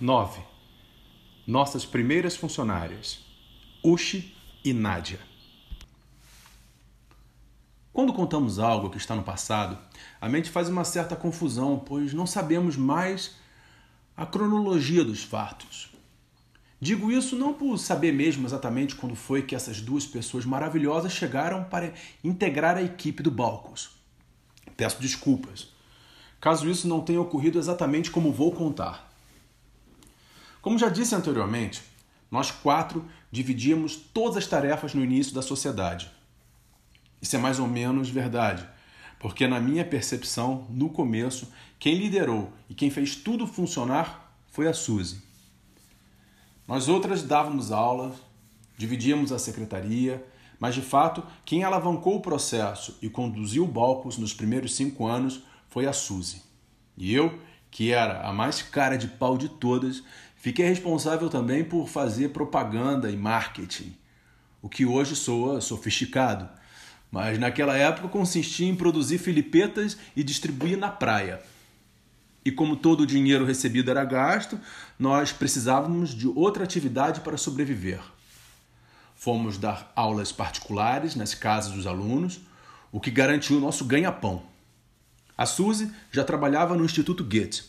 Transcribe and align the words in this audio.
9. 0.00 0.40
Nossas 1.44 1.84
primeiras 1.84 2.36
funcionárias, 2.36 3.18
Ushi 3.82 4.32
e 4.64 4.72
Nádia. 4.72 5.18
Quando 7.92 8.12
contamos 8.12 8.60
algo 8.60 8.90
que 8.90 8.96
está 8.96 9.16
no 9.16 9.24
passado, 9.24 9.76
a 10.20 10.28
mente 10.28 10.50
faz 10.50 10.68
uma 10.68 10.84
certa 10.84 11.16
confusão, 11.16 11.82
pois 11.84 12.14
não 12.14 12.28
sabemos 12.28 12.76
mais 12.76 13.34
a 14.16 14.24
cronologia 14.24 15.04
dos 15.04 15.24
fatos. 15.24 15.90
Digo 16.80 17.10
isso 17.10 17.34
não 17.34 17.52
por 17.52 17.76
saber 17.76 18.12
mesmo 18.12 18.46
exatamente 18.46 18.94
quando 18.94 19.16
foi 19.16 19.42
que 19.42 19.56
essas 19.56 19.80
duas 19.80 20.06
pessoas 20.06 20.44
maravilhosas 20.44 21.10
chegaram 21.10 21.64
para 21.64 21.92
integrar 22.22 22.76
a 22.76 22.82
equipe 22.84 23.20
do 23.20 23.32
Balcos. 23.32 23.90
Peço 24.76 25.02
desculpas, 25.02 25.74
caso 26.40 26.70
isso 26.70 26.86
não 26.86 27.00
tenha 27.00 27.20
ocorrido 27.20 27.58
exatamente 27.58 28.12
como 28.12 28.32
vou 28.32 28.52
contar. 28.52 29.07
Como 30.60 30.78
já 30.78 30.88
disse 30.88 31.14
anteriormente, 31.14 31.82
nós 32.30 32.50
quatro 32.50 33.04
dividíamos 33.30 33.96
todas 33.96 34.36
as 34.36 34.46
tarefas 34.46 34.94
no 34.94 35.02
início 35.02 35.34
da 35.34 35.42
sociedade. 35.42 36.10
Isso 37.20 37.36
é 37.36 37.38
mais 37.38 37.58
ou 37.58 37.66
menos 37.66 38.10
verdade, 38.10 38.66
porque 39.18 39.46
na 39.46 39.60
minha 39.60 39.84
percepção, 39.84 40.66
no 40.70 40.88
começo, 40.88 41.52
quem 41.78 41.94
liderou 41.94 42.52
e 42.68 42.74
quem 42.74 42.90
fez 42.90 43.16
tudo 43.16 43.46
funcionar 43.46 44.34
foi 44.50 44.68
a 44.68 44.74
Suzy. 44.74 45.20
Nós 46.66 46.88
outras 46.88 47.22
dávamos 47.22 47.72
aulas, 47.72 48.14
dividíamos 48.76 49.32
a 49.32 49.38
secretaria, 49.38 50.24
mas 50.60 50.74
de 50.74 50.82
fato, 50.82 51.24
quem 51.44 51.64
alavancou 51.64 52.16
o 52.16 52.20
processo 52.20 52.98
e 53.00 53.08
conduziu 53.08 53.64
o 53.64 53.68
Balcos 53.68 54.18
nos 54.18 54.34
primeiros 54.34 54.74
cinco 54.74 55.06
anos 55.06 55.42
foi 55.68 55.86
a 55.86 55.92
Suzy. 55.92 56.42
E 56.96 57.14
eu, 57.14 57.38
que 57.70 57.92
era 57.92 58.26
a 58.26 58.32
mais 58.32 58.60
cara 58.60 58.96
de 58.96 59.06
pau 59.06 59.38
de 59.38 59.48
todas, 59.48 60.02
fiquei 60.38 60.66
responsável 60.66 61.28
também 61.28 61.62
por 61.62 61.88
fazer 61.88 62.30
propaganda 62.30 63.10
e 63.10 63.16
marketing, 63.16 63.94
o 64.62 64.68
que 64.68 64.86
hoje 64.86 65.14
soa 65.14 65.60
sofisticado, 65.60 66.48
mas 67.10 67.38
naquela 67.38 67.76
época 67.76 68.08
consistia 68.08 68.68
em 68.68 68.74
produzir 68.74 69.18
filipetas 69.18 69.98
e 70.16 70.24
distribuir 70.24 70.76
na 70.76 70.90
praia. 70.90 71.40
E 72.44 72.50
como 72.50 72.76
todo 72.76 73.02
o 73.02 73.06
dinheiro 73.06 73.44
recebido 73.44 73.90
era 73.90 74.04
gasto, 74.04 74.58
nós 74.98 75.32
precisávamos 75.32 76.14
de 76.14 76.26
outra 76.26 76.64
atividade 76.64 77.20
para 77.20 77.36
sobreviver. 77.36 78.00
Fomos 79.14 79.58
dar 79.58 79.92
aulas 79.96 80.30
particulares 80.32 81.14
nas 81.14 81.34
casas 81.34 81.72
dos 81.72 81.86
alunos, 81.86 82.40
o 82.92 83.00
que 83.00 83.10
garantiu 83.10 83.58
o 83.58 83.60
nosso 83.60 83.84
ganha-pão. 83.84 84.42
A 85.36 85.44
Suzy 85.44 85.90
já 86.10 86.24
trabalhava 86.24 86.74
no 86.74 86.84
Instituto 86.84 87.22
Goethe. 87.24 87.64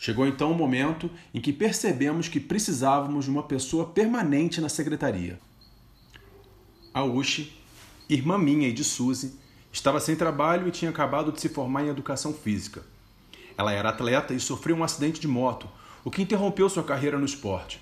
Chegou 0.00 0.26
então 0.26 0.50
o 0.50 0.54
momento 0.54 1.08
em 1.32 1.40
que 1.40 1.52
percebemos 1.52 2.26
que 2.26 2.40
precisávamos 2.40 3.26
de 3.26 3.30
uma 3.30 3.44
pessoa 3.44 3.86
permanente 3.86 4.60
na 4.60 4.68
secretaria. 4.68 5.38
A 6.92 7.04
Ushi 7.04 7.60
irmã 8.14 8.36
minha 8.36 8.68
e 8.68 8.72
de 8.72 8.82
Suzy, 8.82 9.38
estava 9.72 10.00
sem 10.00 10.16
trabalho 10.16 10.66
e 10.66 10.72
tinha 10.72 10.90
acabado 10.90 11.30
de 11.30 11.40
se 11.40 11.48
formar 11.48 11.84
em 11.84 11.88
educação 11.88 12.34
física. 12.34 12.82
Ela 13.56 13.72
era 13.72 13.90
atleta 13.90 14.34
e 14.34 14.40
sofreu 14.40 14.74
um 14.74 14.82
acidente 14.82 15.20
de 15.20 15.28
moto, 15.28 15.68
o 16.04 16.10
que 16.10 16.22
interrompeu 16.22 16.68
sua 16.68 16.82
carreira 16.82 17.18
no 17.18 17.24
esporte. 17.24 17.80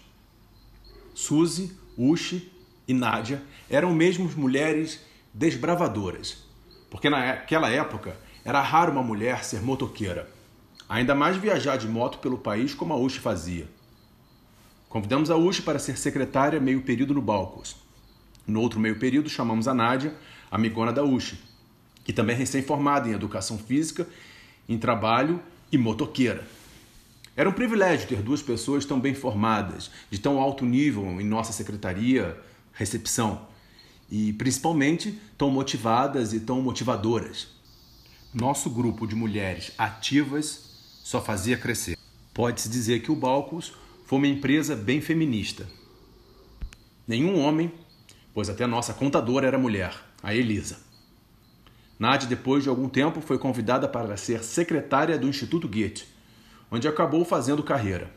Suzy, 1.15 1.77
Ushi 1.97 2.53
e 2.87 2.93
Nádia 2.93 3.43
eram 3.71 3.95
mesmo 3.95 4.29
mulheres 4.37 5.01
desbravadoras, 5.33 6.45
porque 6.91 7.09
naquela 7.09 7.71
época 7.71 8.19
era 8.45 8.61
raro 8.61 8.93
uma 8.93 9.03
mulher 9.03 9.45
ser 9.45 9.63
motoqueira, 9.63 10.31
ainda 10.89 11.15
mais 11.15 11.37
viajar 11.37 11.77
de 11.77 11.87
moto 11.87 12.19
pelo 12.19 12.39
país 12.39 12.75
como 12.75 12.95
a 12.95 12.97
Ushi 12.97 13.19
fazia. 13.19 13.69
Convidamos 14.89 15.31
a 15.31 15.37
Ushi 15.37 15.63
para 15.63 15.79
ser 15.79 15.99
secretária 15.99 16.59
meio 16.59 16.81
período 16.81 17.13
no 17.13 17.21
Balcos. 17.21 17.77
No 18.47 18.63
outro 18.63 18.81
meio 18.81 18.99
período, 18.99 19.29
chamamos 19.29 19.69
a 19.69 19.75
Nádia, 19.75 20.17
amigona 20.51 20.91
da 20.91 21.05
UXI, 21.05 21.39
que 22.03 22.15
também 22.15 22.35
é 22.35 22.39
recém-formada 22.39 23.07
em 23.07 23.13
educação 23.13 23.59
física, 23.59 24.09
em 24.67 24.79
trabalho 24.79 25.43
e 25.71 25.77
motoqueira. 25.77 26.47
Era 27.37 27.49
um 27.49 27.53
privilégio 27.53 28.09
ter 28.09 28.23
duas 28.23 28.41
pessoas 28.41 28.87
tão 28.87 28.99
bem 28.99 29.15
formadas, 29.15 29.91
de 30.11 30.19
tão 30.19 30.41
alto 30.41 30.65
nível 30.65 31.21
em 31.21 31.25
nossa 31.25 31.53
secretaria, 31.53 32.41
recepção, 32.73 33.47
e 34.11 34.33
principalmente 34.33 35.21
tão 35.37 35.51
motivadas 35.51 36.33
e 36.33 36.41
tão 36.41 36.63
motivadoras. 36.63 37.49
Nosso 38.33 38.71
grupo 38.71 39.07
de 39.07 39.15
mulheres 39.15 39.73
ativas 39.77 40.68
só 41.09 41.23
fazia 41.23 41.57
crescer. 41.57 41.97
Pode-se 42.35 42.69
dizer 42.69 43.01
que 43.01 43.11
o 43.11 43.17
Balcos 43.17 43.73
foi 44.05 44.19
uma 44.19 44.27
empresa 44.27 44.77
bem 44.77 45.01
feminista. 45.01 45.67
Nenhum 47.07 47.41
homem 47.41 47.73
pois 48.35 48.51
até 48.51 48.67
nossa 48.67 48.93
contadora 48.93 49.47
era 49.47 49.59
mulher, 49.59 49.95
a 50.23 50.35
Elisa. 50.35 50.79
Nádia, 51.99 52.29
depois 52.29 52.63
de 52.63 52.69
algum 52.69 52.91
tempo, 52.91 53.23
foi 53.23 53.39
convidada 53.39 53.89
para 53.89 54.19
ser 54.19 54.45
secretária 54.45 55.19
do 55.19 55.27
Instituto 55.27 55.67
Goethe, 55.67 56.05
onde 56.71 56.87
acabou 56.87 57.25
fazendo 57.25 57.63
carreira. 57.63 58.13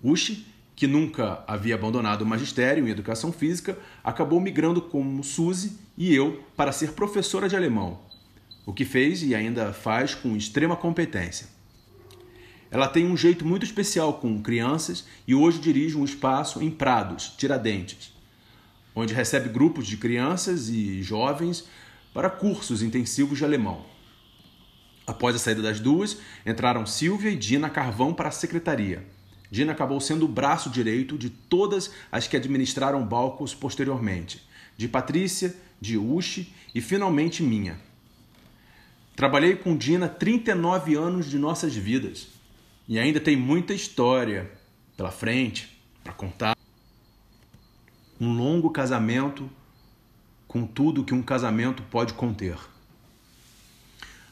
Ushi, 0.00 0.46
que 0.76 0.86
nunca 0.86 1.42
havia 1.44 1.74
abandonado 1.74 2.22
o 2.22 2.26
magistério 2.26 2.86
em 2.86 2.90
educação 2.90 3.32
física, 3.32 3.76
acabou 4.02 4.40
migrando 4.40 4.80
como 4.80 5.24
Suzy 5.24 5.76
e 5.98 6.14
eu 6.14 6.44
para 6.56 6.70
ser 6.70 6.92
professora 6.92 7.48
de 7.48 7.56
alemão, 7.56 7.98
o 8.64 8.72
que 8.72 8.84
fez 8.84 9.24
e 9.24 9.34
ainda 9.34 9.72
faz 9.72 10.14
com 10.14 10.36
extrema 10.36 10.76
competência. 10.76 11.52
Ela 12.74 12.88
tem 12.88 13.06
um 13.06 13.16
jeito 13.16 13.46
muito 13.46 13.64
especial 13.64 14.14
com 14.14 14.42
crianças 14.42 15.04
e 15.28 15.32
hoje 15.32 15.60
dirige 15.60 15.96
um 15.96 16.04
espaço 16.04 16.60
em 16.60 16.68
Prados, 16.72 17.32
Tiradentes, 17.38 18.12
onde 18.92 19.14
recebe 19.14 19.48
grupos 19.48 19.86
de 19.86 19.96
crianças 19.96 20.68
e 20.68 21.00
jovens 21.00 21.68
para 22.12 22.28
cursos 22.28 22.82
intensivos 22.82 23.38
de 23.38 23.44
alemão. 23.44 23.86
Após 25.06 25.36
a 25.36 25.38
saída 25.38 25.62
das 25.62 25.78
duas, 25.78 26.18
entraram 26.44 26.84
Silvia 26.84 27.30
e 27.30 27.36
Dina 27.36 27.70
Carvão 27.70 28.12
para 28.12 28.30
a 28.30 28.32
secretaria. 28.32 29.06
Dina 29.52 29.70
acabou 29.70 30.00
sendo 30.00 30.24
o 30.24 30.28
braço 30.28 30.68
direito 30.68 31.16
de 31.16 31.30
todas 31.30 31.92
as 32.10 32.26
que 32.26 32.36
administraram 32.36 33.06
Balcos 33.06 33.54
posteriormente, 33.54 34.44
de 34.76 34.88
Patrícia, 34.88 35.54
de 35.80 35.96
Ushi 35.96 36.52
e 36.74 36.80
finalmente 36.80 37.40
minha. 37.40 37.78
Trabalhei 39.14 39.54
com 39.54 39.76
Dina 39.76 40.08
39 40.08 40.96
anos 40.96 41.30
de 41.30 41.38
nossas 41.38 41.72
vidas 41.72 42.33
e 42.86 42.98
ainda 42.98 43.20
tem 43.20 43.36
muita 43.36 43.72
história 43.72 44.50
pela 44.96 45.10
frente 45.10 45.80
para 46.02 46.12
contar 46.12 46.56
um 48.20 48.32
longo 48.32 48.70
casamento 48.70 49.50
com 50.46 50.66
tudo 50.66 51.04
que 51.04 51.14
um 51.14 51.22
casamento 51.22 51.82
pode 51.84 52.14
conter. 52.14 52.56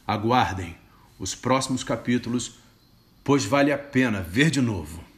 Aguardem 0.06 0.76
os 1.18 1.34
próximos 1.34 1.82
capítulos, 1.82 2.58
pois 3.24 3.44
vale 3.44 3.72
a 3.72 3.78
pena 3.78 4.20
ver 4.20 4.50
de 4.50 4.60
novo. 4.60 5.12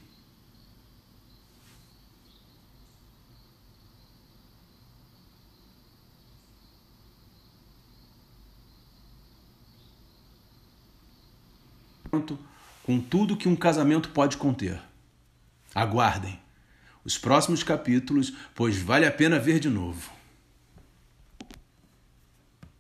Com 12.85 13.01
tudo 13.01 13.37
que 13.37 13.49
um 13.49 13.57
casamento 13.57 14.11
pode 14.11 14.37
conter. 14.37 14.81
Aguardem 15.75 16.39
os 17.05 17.19
próximos 17.19 17.63
capítulos, 17.63 18.33
pois 18.55 18.79
vale 18.79 19.07
a 19.07 19.13
pena 19.13 19.39
ver 19.39 19.59
de 19.59 19.69
novo. 19.69 20.11